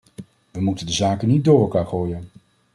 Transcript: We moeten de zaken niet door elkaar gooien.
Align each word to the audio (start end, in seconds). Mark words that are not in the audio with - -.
We 0.51 0.61
moeten 0.61 0.85
de 0.85 0.91
zaken 0.91 1.27
niet 1.27 1.43
door 1.43 1.61
elkaar 1.61 1.85
gooien. 1.87 2.27